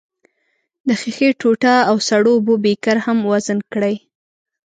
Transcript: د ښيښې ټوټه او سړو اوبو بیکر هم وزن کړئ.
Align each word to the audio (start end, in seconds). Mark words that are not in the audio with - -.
د 0.87 0.89
ښيښې 1.01 1.29
ټوټه 1.39 1.75
او 1.89 1.95
سړو 2.07 2.31
اوبو 2.37 2.53
بیکر 2.63 2.97
هم 3.05 3.17
وزن 3.31 3.59
کړئ. 3.73 3.95